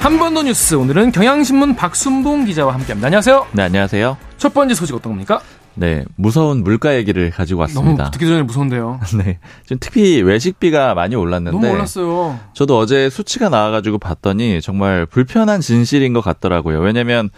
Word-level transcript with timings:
한 0.00 0.18
번 0.18 0.34
더 0.34 0.42
뉴스 0.42 0.74
오늘은 0.74 1.12
경향신문 1.12 1.76
박순봉 1.76 2.46
기자와 2.46 2.74
함께합니다. 2.74 3.06
안녕하세요. 3.06 3.46
네, 3.52 3.62
안녕하세요. 3.64 4.16
첫 4.38 4.54
번째 4.54 4.74
소식 4.74 4.94
어떤 4.94 5.12
겁니까? 5.12 5.40
네, 5.74 6.04
무서운 6.16 6.62
물가 6.64 6.96
얘기를 6.96 7.30
가지고 7.30 7.60
왔습니다. 7.60 8.04
너무 8.04 8.10
듣기 8.12 8.26
전에 8.26 8.42
무서운데요. 8.42 9.00
네, 9.22 9.38
지금 9.64 9.76
특히 9.80 10.22
외식비가 10.22 10.94
많이 10.94 11.16
올랐는데 11.16 11.56
너무 11.58 11.72
올랐어요. 11.72 12.38
저도 12.54 12.78
어제 12.78 13.10
수치가 13.10 13.48
나와가지고 13.50 13.98
봤더니 13.98 14.60
정말 14.62 15.06
불편한 15.06 15.60
진실인 15.60 16.12
것 16.12 16.22
같더라고요. 16.22 16.80
왜냐면 16.80 17.28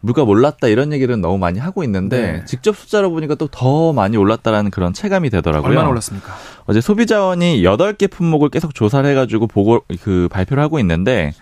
물가 0.00 0.22
올랐다 0.22 0.68
이런 0.68 0.92
얘기를 0.92 1.20
너무 1.20 1.38
많이 1.38 1.58
하고 1.58 1.82
있는데 1.84 2.20
네. 2.32 2.44
직접 2.46 2.76
숫자로 2.76 3.10
보니까 3.10 3.34
또 3.36 3.48
더 3.48 3.92
많이 3.92 4.16
올랐다라는 4.16 4.70
그런 4.70 4.92
체감이 4.92 5.30
되더라고요. 5.30 5.68
얼마나 5.70 5.88
올랐습니까? 5.88 6.32
어제 6.66 6.80
소비자원이 6.80 7.62
8개 7.62 8.10
품목을 8.10 8.48
계속 8.50 8.74
조사를 8.74 9.08
해가지고 9.10 9.46
보고 9.48 9.80
그 10.02 10.28
발표를 10.30 10.62
하고 10.62 10.78
있는데 10.80 11.32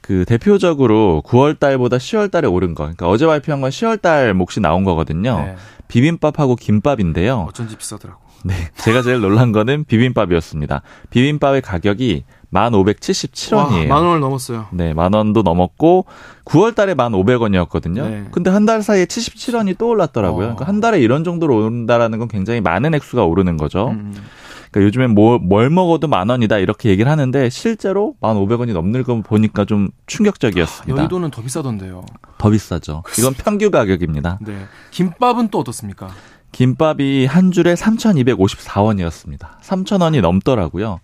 그 0.00 0.24
대표적으로 0.26 1.22
9월 1.26 1.58
달보다 1.58 1.96
10월 1.98 2.30
달에 2.30 2.48
오른 2.48 2.74
거. 2.74 2.84
그러니까 2.84 3.08
어제 3.08 3.26
발표한 3.26 3.60
건 3.60 3.70
10월 3.70 4.00
달 4.00 4.34
몫이 4.34 4.60
나온 4.60 4.84
거거든요. 4.84 5.38
네. 5.40 5.56
비빔밥하고 5.88 6.56
김밥인데요. 6.56 7.46
어쩐지 7.48 7.76
비싸더라고. 7.76 8.20
네. 8.44 8.54
제가 8.76 9.02
제일 9.02 9.20
놀란 9.20 9.52
거는 9.52 9.84
비빔밥이었습니다. 9.84 10.82
비빔밥의 11.10 11.60
가격이 11.62 12.24
1,577원이에요. 12.52 13.86
만 13.88 14.02
원을 14.02 14.20
넘었어요. 14.20 14.66
네, 14.72 14.92
만 14.94 15.12
원도 15.14 15.42
넘었고 15.42 16.06
9월 16.44 16.74
달에 16.74 16.94
1,500원이었거든요. 16.94 18.02
네. 18.02 18.24
근데 18.32 18.50
한 18.50 18.66
달 18.66 18.82
사이에 18.82 19.04
77원이 19.04 19.76
또 19.78 19.88
올랐더라고요. 19.88 20.36
어. 20.36 20.48
그러니까 20.54 20.66
한 20.66 20.80
달에 20.80 21.00
이런 21.00 21.24
정도로 21.24 21.56
오른다라는 21.56 22.18
건 22.18 22.28
굉장히 22.28 22.60
많은 22.60 22.94
액수가 22.94 23.24
오르는 23.24 23.56
거죠. 23.56 23.88
음. 23.90 24.14
그러니까 24.70 24.86
요즘엔 24.86 25.14
뭐, 25.14 25.38
뭘 25.38 25.68
먹어도 25.70 26.06
만 26.06 26.28
원이다 26.28 26.58
이렇게 26.58 26.90
얘기를 26.90 27.10
하는데 27.10 27.50
실제로 27.50 28.14
1,500원이 28.20 28.72
넘는 28.72 29.02
거 29.02 29.20
보니까 29.20 29.64
좀 29.64 29.88
충격적이었습니다. 30.06 30.96
여의도는 30.96 31.30
더 31.30 31.42
비싸던데요. 31.42 32.04
더 32.38 32.50
비싸죠. 32.50 33.02
이건 33.18 33.34
평균 33.34 33.70
가격입니다. 33.70 34.38
네. 34.42 34.64
김밥은 34.92 35.48
또 35.48 35.58
어떻습니까? 35.58 36.08
김밥이 36.52 37.26
한 37.26 37.52
줄에 37.52 37.74
3,254원이었습니다. 37.74 39.60
3,000원이 39.62 40.20
넘더라고요. 40.20 41.00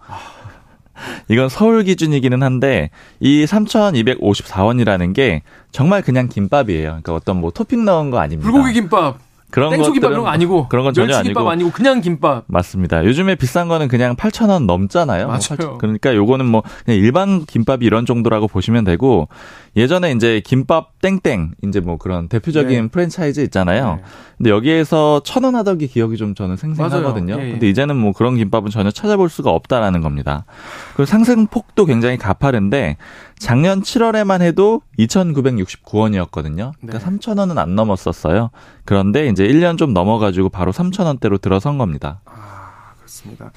이건 1.29 1.49
서울 1.49 1.85
기준이기는 1.85 2.43
한데 2.43 2.91
이 3.21 3.45
3,254원이라는 3.45 5.15
게 5.15 5.43
정말 5.71 6.03
그냥 6.03 6.29
김밥이에요. 6.29 6.89
그러니까 6.89 7.15
어떤 7.15 7.41
뭐 7.41 7.51
토핑 7.51 7.85
넣은 7.85 8.11
거 8.11 8.19
아닙니다. 8.19 8.51
불고기 8.51 8.73
김밥, 8.73 9.19
그런 9.51 9.71
땡초 9.71 9.93
김밥 9.93 10.09
것들은 10.09 10.13
이런 10.13 10.25
거 10.25 10.31
아니고 10.31 10.69
그런 10.69 10.85
건 10.85 10.95
전혀 10.95 11.17
아니고 11.17 11.49
아니고 11.49 11.71
그냥 11.71 12.01
김밥. 12.01 12.45
맞습니다. 12.47 13.05
요즘에 13.05 13.37
비싼 13.37 13.69
거는 13.69 13.89
그냥 13.89 14.17
8,000원 14.17 14.67
넘잖아요. 14.67 15.27
뭐 15.27 15.33
맞아요. 15.33 15.57
8,000 15.59 15.79
그러니까 15.79 16.15
요거는 16.15 16.47
뭐 16.47 16.63
그냥 16.85 17.01
일반 17.01 17.45
김밥이 17.45 17.85
이런 17.85 18.07
정도라고 18.07 18.49
보시면 18.49 18.85
되고 18.85 19.29
예전에 19.77 20.13
이제 20.13 20.41
김밥 20.41 20.99
땡땡 21.01 21.53
이제 21.65 21.81
뭐 21.81 21.99
그런 21.99 22.29
대표적인 22.29 22.83
네. 22.83 22.89
프랜차이즈 22.89 23.41
있잖아요. 23.41 23.97
네. 23.97 24.03
근데 24.39 24.51
여기에서 24.51 25.21
천원 25.23 25.55
하던 25.57 25.79
게 25.79 25.87
기억이 25.87 26.17
좀 26.17 26.35
저는 26.35 26.57
생생하거든요. 26.57 27.35
예, 27.39 27.47
예. 27.47 27.51
근데 27.53 27.69
이제는 27.69 27.97
뭐 27.97 28.13
그런 28.13 28.37
김밥은 28.37 28.71
전혀 28.71 28.91
찾아볼 28.91 29.29
수가 29.29 29.51
없다라는 29.51 30.01
겁니다. 30.01 30.47
그리고 30.95 31.05
상승폭도 31.05 31.85
굉장히 31.85 32.17
가파른데 32.17 32.97
작년 33.39 33.83
7월에만 33.83 34.41
해도 34.41 34.81
2,969원이었거든요. 34.99 36.73
그러니까 36.81 36.99
네. 36.99 36.99
3,000원은 36.99 37.59
안 37.59 37.75
넘었었어요. 37.75 38.51
그런데 38.85 39.29
이제 39.29 39.47
1년 39.47 39.77
좀 39.77 39.93
넘어가지고 39.93 40.49
바로 40.49 40.73
3,000원대로 40.73 41.41
들어선 41.41 41.77
겁니다. 41.77 42.21
아, 42.25 42.66
그렇습니다. 43.07 43.53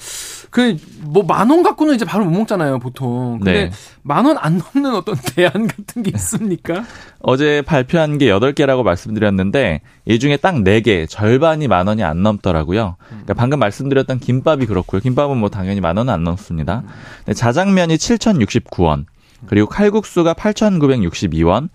그 0.51 0.77
뭐 1.11 1.23
만 1.23 1.49
원 1.49 1.63
갖고는 1.63 1.95
이제 1.95 2.05
바로 2.05 2.25
못 2.25 2.31
먹잖아요, 2.37 2.79
보통. 2.79 3.39
근데 3.39 3.65
네. 3.65 3.71
만원 4.03 4.37
안 4.39 4.61
넘는 4.73 4.95
어떤 4.95 5.15
대안 5.35 5.67
같은 5.67 6.03
게 6.03 6.11
있습니까? 6.15 6.83
어제 7.21 7.61
발표한 7.63 8.17
게 8.17 8.27
8개라고 8.27 8.83
말씀드렸는데 8.83 9.81
이 10.05 10.19
중에 10.19 10.37
딱 10.37 10.55
4개 10.55 11.09
절반이 11.09 11.67
만 11.67 11.87
원이 11.87 12.03
안 12.03 12.21
넘더라고요. 12.23 12.95
그러니까 13.09 13.33
방금 13.33 13.59
말씀드렸던 13.59 14.19
김밥이 14.19 14.65
그렇고요. 14.67 15.01
김밥은 15.01 15.37
뭐 15.37 15.49
당연히 15.49 15.81
만 15.81 15.97
원은 15.97 16.13
안 16.13 16.23
넘습니다. 16.23 16.83
근데 17.25 17.33
자장면이 17.33 17.95
7,069원. 17.97 19.05
그리고 19.47 19.67
칼국수가 19.67 20.33
8,962원. 20.33 21.69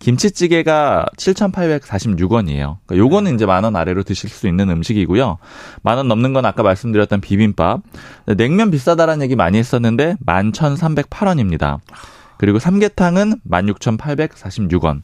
김치찌개가 0.00 1.06
7,846원이에요. 1.16 2.78
그러니까 2.86 2.96
요거는 2.96 3.34
이제 3.36 3.46
만 3.46 3.64
원 3.64 3.76
아래로 3.76 4.02
드실 4.02 4.28
수 4.30 4.48
있는 4.48 4.68
음식이고요. 4.70 5.38
만 5.82 5.98
원 5.98 6.08
넘는 6.08 6.32
건 6.32 6.44
아까 6.46 6.62
말씀드렸던 6.62 7.20
비빔밥. 7.20 7.82
냉면 8.36 8.70
비싸다라는 8.70 9.22
얘기 9.24 9.36
많이 9.36 9.58
했었는데 9.58 10.16
11,308원입니다. 10.26 11.78
그리고 12.38 12.58
삼계탕은 12.58 13.34
16,846원. 13.50 15.02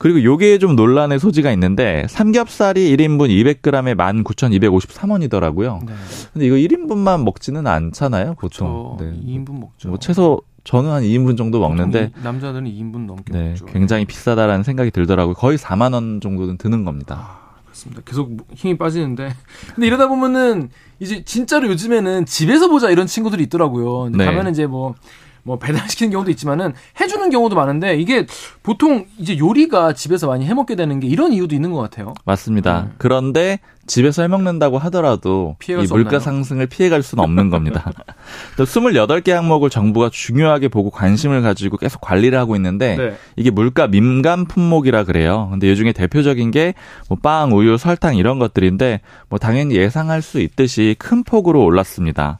그리고 0.00 0.24
요게 0.24 0.58
좀 0.58 0.74
논란의 0.74 1.20
소지가 1.20 1.52
있는데 1.52 2.04
삼겹살이 2.08 2.96
1인분 2.96 3.28
200g에 3.62 3.96
19,253원이더라고요. 3.96 5.86
네. 5.86 5.92
근데 6.32 6.46
이거 6.46 6.56
1인분만 6.56 7.22
먹지는 7.22 7.68
않잖아요, 7.68 8.34
보통. 8.34 8.96
저 8.98 9.04
네. 9.04 9.12
2인분 9.12 9.60
먹죠. 9.60 9.90
뭐 9.90 9.98
최소 10.00 10.40
저는 10.64 10.90
한 10.90 11.02
2인분 11.02 11.36
정도 11.36 11.58
먹는데 11.60 12.12
이- 12.16 12.22
남자들은 12.22 12.66
2인분 12.66 13.06
넘게 13.06 13.32
네, 13.32 13.48
먹죠. 13.50 13.66
굉장히 13.66 14.04
비싸다라는 14.04 14.62
생각이 14.62 14.90
들더라고요. 14.92 15.34
거의 15.34 15.58
4만 15.58 15.92
원 15.92 16.20
정도는 16.20 16.56
드는 16.56 16.84
겁니다. 16.84 17.16
아, 17.18 17.60
그렇습니다. 17.64 18.02
계속 18.04 18.30
힘이 18.54 18.78
빠지는데. 18.78 19.34
근데 19.74 19.86
이러다 19.86 20.06
보면은 20.06 20.70
이제 21.00 21.24
진짜로 21.24 21.66
요즘에는 21.68 22.26
집에서 22.26 22.68
보자 22.68 22.90
이런 22.90 23.06
친구들이 23.08 23.42
있더라고요. 23.44 24.10
네. 24.10 24.24
가면은 24.24 24.52
이제 24.52 24.66
뭐, 24.66 24.94
뭐 25.42 25.58
배달시키는 25.58 26.10
경우도 26.12 26.30
있지만은 26.30 26.72
해주는 27.00 27.30
경우도 27.30 27.56
많은데 27.56 27.96
이게 27.96 28.26
보통 28.62 29.06
이제 29.18 29.38
요리가 29.38 29.92
집에서 29.92 30.26
많이 30.26 30.44
해먹게 30.46 30.76
되는 30.76 31.00
게 31.00 31.08
이런 31.08 31.32
이유도 31.32 31.54
있는 31.54 31.72
것 31.72 31.80
같아요. 31.80 32.14
맞습니다. 32.24 32.88
음. 32.90 32.94
그런데 32.98 33.58
집에서 33.86 34.22
해먹는다고 34.22 34.78
하더라도 34.78 35.56
이수 35.60 35.92
물가 35.92 36.16
없나요? 36.16 36.20
상승을 36.20 36.68
피해갈 36.68 37.02
수는 37.02 37.24
없는 37.24 37.50
겁니다. 37.50 37.90
또 38.56 38.64
28개 38.64 39.30
항목을 39.30 39.70
정부가 39.70 40.08
중요하게 40.10 40.68
보고 40.68 40.90
관심을 40.90 41.42
가지고 41.42 41.78
계속 41.78 42.00
관리를 42.00 42.38
하고 42.38 42.54
있는데 42.54 42.96
네. 42.96 43.16
이게 43.34 43.50
물가 43.50 43.88
민감 43.88 44.44
품목이라 44.46 45.02
그래요. 45.04 45.48
근데 45.50 45.70
이 45.70 45.76
중에 45.76 45.92
대표적인 45.92 46.50
게 46.52 46.74
뭐 47.08 47.18
빵, 47.20 47.52
우유, 47.52 47.76
설탕 47.76 48.16
이런 48.16 48.38
것들인데 48.38 49.00
뭐 49.28 49.38
당연히 49.38 49.76
예상할 49.76 50.22
수 50.22 50.40
있듯이 50.40 50.96
큰 50.98 51.24
폭으로 51.24 51.62
올랐습니다. 51.64 52.38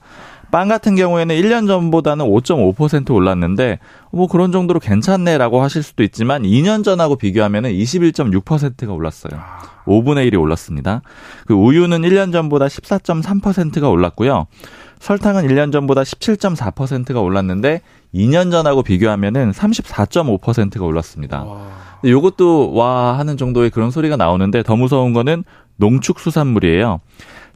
빵 0.53 0.69
같은 0.69 0.97
경우에는 0.97 1.35
1년 1.35 1.67
전보다는 1.67 2.27
5.5% 2.27 3.15
올랐는데 3.15 3.79
뭐 4.13 4.29
그런 4.29 4.53
정도로 4.53 4.81
괜찮네라고 4.81 5.63
하실 5.63 5.83
수도 5.83 6.03
있지만 6.03 6.43
2년 6.43 6.85
전하고 6.85 7.17
비교하면은 7.17 7.73
21.6%가 7.73 8.93
올랐어요. 8.93 9.41
5분의 9.87 10.31
1이 10.31 10.39
올랐습니다. 10.39 11.01
그 11.47 11.55
우유는 11.55 12.03
1년 12.03 12.33
전보다 12.33 12.67
14.3%가 12.67 13.89
올랐고요. 13.89 14.47
설탕은 15.01 15.49
1년 15.49 15.73
전보다 15.73 16.03
17.4%가 16.03 17.21
올랐는데 17.23 17.81
2년 18.15 18.51
전하고 18.53 18.83
비교하면은 18.83 19.53
34.5%가 19.53 20.85
올랐습니다. 20.85 21.45
와. 21.45 21.69
요것도 22.05 22.75
와 22.75 23.19
하는 23.19 23.39
정도의 23.39 23.71
그런 23.71 23.91
소리가 23.91 24.17
나오는데 24.17 24.63
더 24.63 24.77
무서운 24.77 25.15
거는 25.15 25.45
농축수산물이에요. 25.83 27.01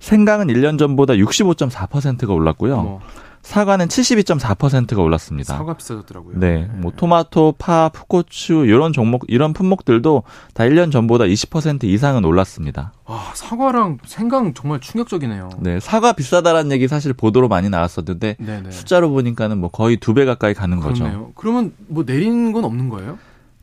생강은 0.01 0.49
1년 0.49 0.79
전보다 0.79 1.15
65.4%가 1.15 2.33
올랐고요. 2.33 2.83
뭐 2.83 3.01
사과는 3.43 3.87
72.4%가 3.87 5.01
올랐습니다. 5.01 5.57
사과 5.57 5.75
비싸졌더라고요. 5.75 6.37
네, 6.41 6.69
뭐 6.79 6.91
토마토, 6.95 7.55
파, 7.59 7.89
풋고추 7.91 8.65
이런 8.67 8.93
종목 8.93 9.23
이런 9.29 9.53
품목들도 9.53 10.25
다 10.53 10.65
1년 10.65 10.91
전보다 10.91 11.27
20% 11.27 11.85
이상은 11.85 12.25
올랐습니다. 12.25 12.93
아, 13.05 13.31
사과랑 13.35 13.99
생강 14.05 14.53
정말 14.55 14.81
충격적이네요. 14.81 15.51
네, 15.61 15.79
사과 15.79 16.13
비싸다라는 16.13 16.73
얘기 16.73 16.89
사실 16.89 17.13
보도로 17.13 17.47
많이 17.47 17.69
나왔었는데 17.71 18.37
네네. 18.41 18.71
숫자로 18.73 19.11
보니까는 19.11 19.59
뭐 19.59 19.71
거의 19.71 19.97
두 19.97 20.13
배 20.13 20.25
가까이 20.25 20.53
가는 20.53 20.81
거죠. 20.81 21.05
그렇네요. 21.05 21.31
그러면 21.37 21.73
뭐 21.87 22.05
내린 22.05 22.51
건 22.53 22.65
없는 22.65 22.89
거예요? 22.89 23.17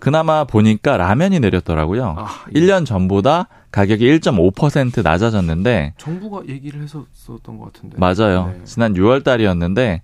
그나마 0.03 0.43
보니까 0.43 0.97
라면이 0.97 1.39
내렸더라고요. 1.39 2.15
아, 2.17 2.45
예. 2.53 2.59
1년 2.59 2.85
전보다 2.85 3.47
가격이 3.71 4.05
1.5% 4.19 5.01
낮아졌는데 5.01 5.93
정부가 5.97 6.41
얘기를 6.49 6.81
했었던 6.81 7.57
것 7.57 7.71
같은데. 7.71 7.95
맞아요. 7.97 8.53
네. 8.53 8.65
지난 8.65 8.95
6월 8.95 9.23
달이었는데 9.23 10.01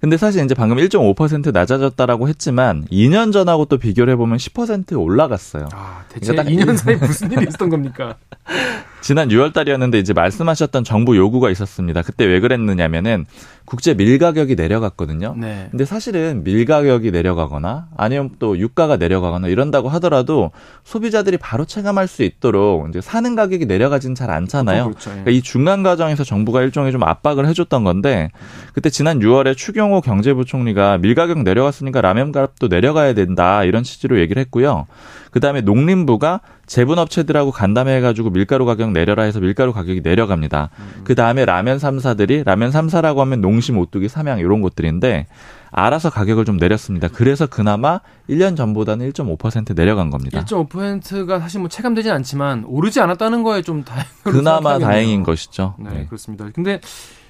근데 0.00 0.18
사실 0.18 0.44
이제 0.44 0.54
방금 0.54 0.76
1.5% 0.76 1.50
낮아졌다라고 1.50 2.28
했지만 2.28 2.84
2년 2.92 3.32
전하고 3.32 3.64
또 3.64 3.78
비교를 3.78 4.12
해보면 4.12 4.36
10% 4.36 5.00
올라갔어요. 5.00 5.66
아, 5.72 6.04
대체 6.10 6.34
그러니까 6.34 6.42
딱 6.42 6.50
2년 6.50 6.76
사이 6.76 6.96
무슨 6.96 7.32
일이 7.32 7.46
있었던 7.48 7.70
겁니까? 7.70 8.16
지난 9.00 9.30
6월 9.30 9.54
달이었는데 9.54 9.98
이제 9.98 10.12
말씀하셨던 10.12 10.84
정부 10.84 11.16
요구가 11.16 11.48
있었습니다. 11.48 12.02
그때 12.02 12.26
왜 12.26 12.38
그랬느냐면은 12.40 13.24
국제 13.68 13.92
밀 13.92 14.18
가격이 14.18 14.54
내려갔거든요. 14.54 15.34
네. 15.36 15.68
근데 15.70 15.84
사실은 15.84 16.42
밀 16.42 16.64
가격이 16.64 17.10
내려가거나 17.10 17.88
아니면 17.98 18.30
또 18.38 18.56
유가가 18.56 18.96
내려가거나 18.96 19.48
이런다고 19.48 19.90
하더라도 19.90 20.52
소비자들이 20.84 21.36
바로 21.36 21.66
체감할 21.66 22.08
수 22.08 22.22
있도록 22.22 22.88
이제 22.88 23.02
사는 23.02 23.36
가격이 23.36 23.66
내려가지는 23.66 24.14
잘 24.14 24.30
않잖아요. 24.30 24.84
그렇죠. 24.84 25.10
예. 25.10 25.14
그러니까 25.16 25.32
이 25.32 25.42
중간 25.42 25.82
과정에서 25.82 26.24
정부가 26.24 26.62
일종의 26.62 26.92
좀 26.92 27.02
압박을 27.02 27.46
해줬던 27.46 27.84
건데 27.84 28.30
그때 28.72 28.88
지난 28.88 29.18
6월에 29.20 29.54
추경호 29.54 30.00
경제부총리가 30.00 30.96
밀 30.96 31.14
가격 31.14 31.42
내려갔으니까 31.42 32.00
라면 32.00 32.32
값도 32.32 32.68
내려가야 32.68 33.12
된다 33.12 33.64
이런 33.64 33.82
취지로 33.82 34.18
얘기를 34.18 34.40
했고요. 34.40 34.86
그 35.30 35.40
다음에 35.40 35.60
농림부가 35.60 36.40
제분업체들하고 36.66 37.50
간담회해가지고 37.50 38.30
밀가루 38.30 38.64
가격 38.66 38.92
내려라 38.92 39.24
해서 39.24 39.40
밀가루 39.40 39.72
가격이 39.72 40.02
내려갑니다. 40.02 40.70
음. 40.78 41.00
그 41.04 41.14
다음에 41.14 41.44
라면 41.44 41.78
3사들이 41.78 42.44
라면 42.44 42.70
3사라고 42.70 43.18
하면 43.18 43.40
농 43.40 43.57
심, 43.60 43.78
오뚜기, 43.78 44.08
삼양 44.08 44.38
이런 44.38 44.60
곳들인데 44.62 45.26
알아서 45.70 46.10
가격을 46.10 46.44
좀 46.44 46.56
내렸습니다. 46.56 47.08
그래서 47.08 47.46
그나마 47.46 48.00
1년 48.28 48.56
전보다는 48.56 49.10
1.5% 49.12 49.74
내려간 49.74 50.10
겁니다. 50.10 50.42
1.5%가 50.44 51.38
사실 51.40 51.60
뭐 51.60 51.68
체감되진 51.68 52.10
않지만 52.10 52.64
오르지 52.66 53.00
않았다는 53.00 53.42
거에 53.42 53.62
좀 53.62 53.84
다행. 53.84 54.04
그나마 54.24 54.78
다행인 54.78 55.22
것이죠. 55.22 55.74
네, 55.78 55.90
네, 55.90 56.06
그렇습니다. 56.06 56.48
근데 56.54 56.80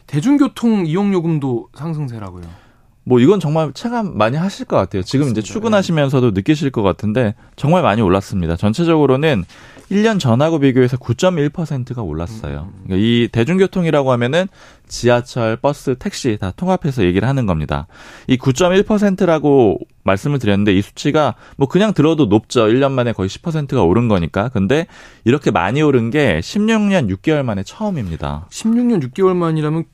대중교통 0.06 0.86
이용 0.86 1.12
요금도 1.12 1.68
상승세라고요. 1.74 2.67
뭐 3.08 3.20
이건 3.20 3.40
정말 3.40 3.72
체감 3.72 4.18
많이 4.18 4.36
하실 4.36 4.66
것 4.66 4.76
같아요. 4.76 5.02
지금 5.02 5.24
그렇습니다. 5.24 5.40
이제 5.40 5.52
출근하시면서도 5.52 6.32
느끼실 6.32 6.70
것 6.70 6.82
같은데 6.82 7.34
정말 7.56 7.82
많이 7.82 8.02
올랐습니다. 8.02 8.54
전체적으로는 8.54 9.46
1년 9.90 10.20
전하고 10.20 10.58
비교해서 10.58 10.98
9.1%가 10.98 12.02
올랐어요. 12.02 12.68
그러니까 12.84 12.96
이 12.98 13.28
대중교통이라고 13.32 14.12
하면은 14.12 14.46
지하철, 14.86 15.56
버스, 15.56 15.94
택시 15.98 16.36
다 16.38 16.52
통합해서 16.54 17.02
얘기를 17.04 17.26
하는 17.26 17.46
겁니다. 17.46 17.86
이 18.26 18.36
9.1%라고 18.36 19.78
말씀을 20.02 20.38
드렸는데 20.38 20.74
이 20.74 20.82
수치가 20.82 21.34
뭐 21.56 21.66
그냥 21.66 21.94
들어도 21.94 22.26
높죠. 22.26 22.66
1년 22.66 22.92
만에 22.92 23.12
거의 23.12 23.30
10%가 23.30 23.82
오른 23.82 24.08
거니까. 24.08 24.50
근데 24.50 24.86
이렇게 25.24 25.50
많이 25.50 25.80
오른 25.80 26.10
게 26.10 26.40
16년 26.40 27.08
6개월 27.16 27.42
만에 27.42 27.62
처음입니다. 27.62 28.46
16년 28.50 29.02
6개월 29.10 29.34
만이라면 29.34 29.84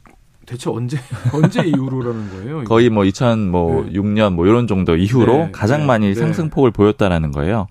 대체 0.46 0.70
언제 0.70 0.98
언제 1.32 1.62
이후로라는 1.62 2.30
거예요? 2.30 2.64
거의 2.64 2.90
뭐 2.90 3.04
2006년 3.04 4.30
뭐, 4.30 4.30
뭐 4.30 4.46
이런 4.46 4.66
정도 4.66 4.96
이후로 4.96 5.32
네, 5.32 5.48
가장 5.52 5.80
네, 5.80 5.86
많이 5.86 6.08
네. 6.08 6.14
상승폭을 6.14 6.70
보였다라는 6.70 7.32
거예요. 7.32 7.66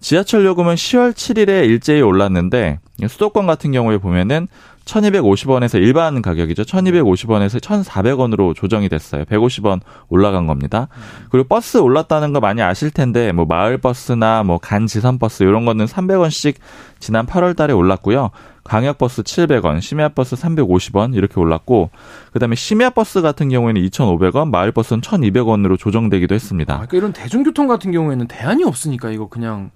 지하철 0.00 0.44
요금은 0.44 0.74
10월 0.74 1.12
7일에 1.12 1.64
일제히 1.66 2.00
올랐는데 2.02 2.78
수도권 3.06 3.46
같은 3.46 3.72
경우에 3.72 3.98
보면은 3.98 4.46
1250원에서 4.88 5.76
일반 5.76 6.22
가격이죠. 6.22 6.62
1250원에서 6.62 7.60
1400원으로 7.60 8.54
조정이 8.54 8.88
됐어요. 8.88 9.24
150원 9.24 9.80
올라간 10.08 10.46
겁니다. 10.46 10.88
그리고 11.30 11.46
버스 11.48 11.76
올랐다는 11.76 12.32
거 12.32 12.40
많이 12.40 12.62
아실 12.62 12.90
텐데 12.90 13.32
뭐 13.32 13.44
마을 13.44 13.78
버스나 13.78 14.42
뭐 14.42 14.58
간지선 14.60 15.18
버스 15.18 15.44
이런 15.44 15.64
거는 15.64 15.86
300원씩 15.86 16.56
지난 16.98 17.26
8월 17.26 17.56
달에 17.56 17.72
올랐고요. 17.72 18.30
광역버스 18.64 19.22
700원, 19.22 19.80
심야버스 19.80 20.36
350원 20.36 21.14
이렇게 21.14 21.40
올랐고 21.40 21.88
그다음에 22.32 22.54
심야버스 22.54 23.22
같은 23.22 23.48
경우에는 23.48 23.80
2,500원, 23.80 24.50
마을버스는 24.50 25.00
1,200원으로 25.00 25.78
조정되기도 25.78 26.34
했습니다. 26.34 26.74
아, 26.74 26.76
그러니까 26.76 26.96
이런 26.98 27.12
대중교통 27.14 27.66
같은 27.66 27.92
경우에는 27.92 28.26
대안이 28.28 28.64
없으니까 28.64 29.10
이거 29.10 29.28
그냥 29.28 29.70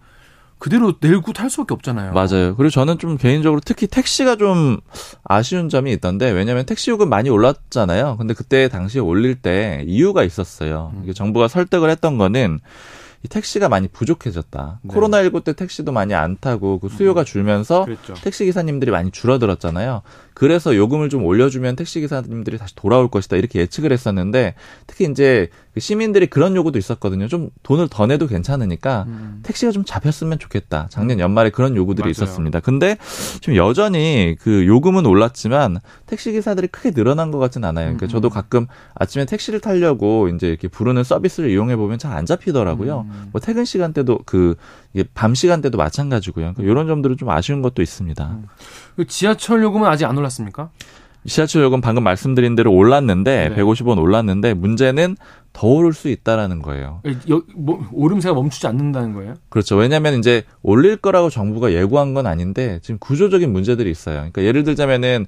그대로 0.63 0.95
내고 1.01 1.33
탈 1.33 1.51
수밖에 1.51 1.75
없잖아요. 1.75 2.13
맞아요. 2.13 2.55
그리고 2.55 2.71
저는 2.71 2.99
좀 2.99 3.17
개인적으로 3.17 3.61
특히 3.65 3.89
택시가 3.89 4.37
좀 4.37 4.79
아쉬운 5.25 5.69
점이 5.69 5.91
있던데 5.95 6.31
왜냐하면 6.31 6.65
택시 6.65 6.93
요금 6.93 7.09
많이 7.09 7.31
올랐잖아요. 7.31 8.17
근데 8.17 8.33
그때 8.33 8.69
당시에 8.69 9.01
올릴 9.01 9.35
때 9.35 9.83
이유가 9.89 10.23
있었어요. 10.23 10.93
음. 10.95 11.13
정부가 11.13 11.49
설득을 11.49 11.91
했던 11.91 12.17
거는 12.17 12.61
이 13.25 13.29
택시가 13.29 13.69
많이 13.69 13.89
부족해졌다. 13.89 14.81
네. 14.83 14.95
코로나19 14.95 15.43
때 15.43 15.53
택시도 15.53 15.91
많이 15.91 16.15
안 16.15 16.37
타고 16.41 16.79
그 16.79 16.89
수요가 16.89 17.23
음. 17.23 17.25
줄면서 17.25 17.85
그랬죠. 17.85 18.15
택시 18.23 18.45
기사님들이 18.45 18.93
많이 18.93 19.11
줄어들었잖아요. 19.11 20.03
그래서 20.35 20.77
요금을 20.77 21.09
좀 21.09 21.25
올려주면 21.25 21.75
택시 21.75 22.01
기사님들이 22.01 22.59
다시 22.59 22.77
돌아올 22.77 23.09
것이다 23.09 23.37
이렇게 23.37 23.59
예측을 23.61 23.91
했었는데 23.93 24.55
특히 24.87 25.09
이제 25.11 25.49
그 25.72 25.72
시민들이 25.79 26.27
그런 26.27 26.55
요구도 26.55 26.79
있었거든요. 26.79 27.29
좀 27.29 27.51
돈을 27.63 27.89
더 27.89 28.07
내도 28.07 28.27
괜찮으니까 28.27 29.05
음. 29.09 29.41
택시가 29.43 29.73
좀 29.73 29.85
잡혔으면 29.85 30.39
좋겠다. 30.39 30.89
작년 30.91 31.19
연말에 31.19 31.51
그런 31.51 31.77
요구들이 31.77 32.05
맞아요. 32.05 32.11
있었습니다. 32.11 32.61
근데 32.61 32.97
지금 33.41 33.57
여전히 33.57 34.37
그 34.41 34.67
요금은 34.67 35.07
올랐지만 35.07 35.79
택시 36.07 36.31
기사들이 36.33 36.69
크게 36.69 36.91
늘어난 36.91 37.31
것 37.31 37.39
같진 37.39 37.65
않아요. 37.65 37.87
그러니까 37.87 38.07
음. 38.07 38.09
저도 38.09 38.29
가끔 38.29 38.67
아침에 38.95 39.25
택시를 39.25 39.61
타려고 39.61 40.29
이제 40.29 40.49
이렇게 40.49 40.69
부르는 40.69 41.05
서비스를 41.05 41.51
이용해 41.51 41.77
보면 41.77 41.99
잘 41.99 42.13
안 42.13 42.27
잡히더라고요. 42.27 43.07
음. 43.09 43.29
뭐 43.33 43.41
퇴근 43.41 43.65
시간대도 43.65 44.21
그 44.27 44.55
밤 45.15 45.35
시간대도 45.35 45.79
마찬가지고요. 45.79 46.53
그러니까 46.53 46.63
이런 46.71 46.87
점들은 46.87 47.17
좀 47.17 47.31
아쉬운 47.31 47.63
것도 47.63 47.81
있습니다. 47.81 48.27
음. 48.29 48.45
그 48.97 49.07
지하철 49.07 49.63
요금은 49.63 49.89
아직 49.89 50.05
안 50.05 50.19
올랐습니까? 50.19 50.69
지하철 51.27 51.63
요금 51.63 51.81
방금 51.81 52.03
말씀드린 52.03 52.57
대로 52.57 52.73
올랐는데 52.73 53.51
네. 53.51 53.57
150원 53.57 53.99
올랐는데 53.99 54.55
문제는 54.55 55.17
더 55.53 55.67
오를 55.69 55.93
수 55.93 56.09
있다라는 56.09 56.63
거예요. 56.63 57.03
여, 57.31 57.43
뭐, 57.55 57.87
오름세가 57.93 58.35
멈추지 58.35 58.67
않는다는 58.67 59.13
거예요? 59.13 59.35
그렇죠. 59.49 59.77
왜냐하면 59.77 60.19
이제 60.19 60.43
올릴 60.63 60.97
거라고 60.97 61.31
정부가 61.31 61.73
예고한 61.73 62.15
건 62.15 62.27
아닌데 62.27 62.81
지금 62.83 62.99
구조적인 62.99 63.53
문제들이 63.53 63.91
있어요. 63.91 64.17
그러니까 64.17 64.43
예를 64.43 64.65
들자면은 64.65 65.27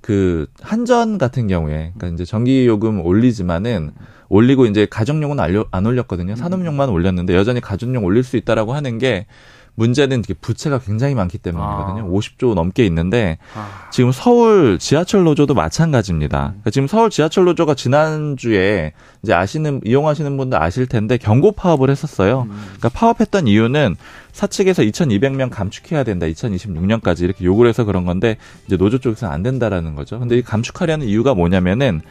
그 0.00 0.46
한전 0.60 1.16
같은 1.16 1.46
경우에 1.46 1.92
그러니까 1.96 2.08
이제 2.08 2.24
전기 2.24 2.66
요금 2.66 3.04
올리지만은 3.04 3.92
올리고 4.28 4.66
이제 4.66 4.86
가정용은 4.86 5.38
안 5.70 5.86
올렸거든요. 5.86 6.36
산업용만 6.36 6.88
올렸는데 6.88 7.34
여전히 7.34 7.60
가정용 7.60 8.04
올릴 8.04 8.24
수 8.24 8.36
있다라고 8.36 8.74
하는 8.74 8.98
게 8.98 9.26
문제는 9.74 10.22
부채가 10.40 10.78
굉장히 10.78 11.14
많기 11.14 11.38
때문이거든요. 11.38 12.02
아. 12.02 12.08
50조 12.10 12.54
넘게 12.54 12.84
있는데 12.86 13.38
아. 13.54 13.88
지금 13.90 14.12
서울 14.12 14.78
지하철 14.78 15.24
노조도 15.24 15.54
마찬가지입니다. 15.54 16.38
음. 16.38 16.48
그러니까 16.48 16.70
지금 16.70 16.86
서울 16.86 17.10
지하철 17.10 17.44
노조가 17.44 17.74
지난주에 17.74 18.92
이제 19.22 19.32
아시는 19.32 19.80
이용하시는 19.84 20.36
분들 20.36 20.62
아실 20.62 20.86
텐데 20.86 21.16
경고 21.16 21.52
파업을 21.52 21.88
했었어요. 21.88 22.42
음. 22.42 22.62
그러니까 22.78 22.90
파업했던 22.90 23.46
이유는 23.46 23.96
사측에서 24.32 24.82
2,200명 24.82 25.50
감축해야 25.50 26.04
된다. 26.04 26.26
2026년까지 26.26 27.22
이렇게 27.22 27.44
요구를 27.44 27.68
해서 27.68 27.84
그런 27.84 28.04
건데 28.04 28.36
이제 28.66 28.76
노조 28.76 28.98
쪽에서는 28.98 29.32
안 29.32 29.42
된다라는 29.42 29.94
거죠. 29.94 30.18
근데 30.18 30.36
이 30.36 30.42
감축하려는 30.42 31.06
이유가 31.06 31.34
뭐냐면은 31.34 32.02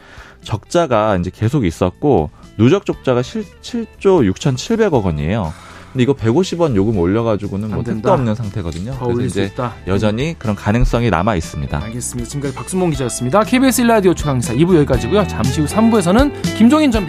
적자가 0.42 1.16
이제 1.16 1.30
계속 1.32 1.64
있었고 1.64 2.30
누적 2.58 2.84
적자가 2.86 3.22
7조 3.22 4.32
6,700억 4.32 5.04
원이에요. 5.04 5.52
근데 5.92 6.04
이거 6.04 6.14
150원 6.14 6.74
요금 6.74 6.98
올려가지고는 6.98 7.70
뭐 7.70 7.82
택도 7.82 8.12
없는 8.12 8.34
상태거든요. 8.34 8.96
그래서 8.98 9.22
이제 9.22 9.52
여전히 9.86 10.34
그런 10.38 10.56
가능성이 10.56 11.10
남아 11.10 11.36
있습니다. 11.36 11.82
알겠습니다. 11.84 12.28
지금까지 12.28 12.54
박수몽 12.54 12.90
기자였습니다. 12.90 13.44
KBS 13.44 13.82
1라디오 13.82 14.16
최강사 14.16 14.54
2부 14.54 14.74
여기까지고요. 14.76 15.26
잠시 15.26 15.60
후 15.60 15.66
3부에서는 15.66 16.56
김종인 16.56 16.90
전 16.90 17.00